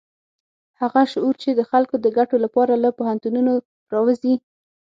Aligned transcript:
هغه 0.81 1.01
شعور 1.11 1.33
چې 1.43 1.49
د 1.53 1.61
خلکو 1.71 1.95
د 2.01 2.05
ګټو 2.17 2.35
لپاره 2.45 2.73
له 2.83 2.89
پوهنتونونو 2.97 3.53
راوزي. 3.93 4.33